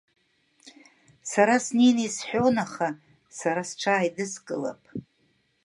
Сара 1.31 1.55
снеины 1.65 2.03
исҳәон, 2.07 2.55
аха, 2.65 2.87
сара 3.39 3.61
сҽааидыскылап. 3.69 4.81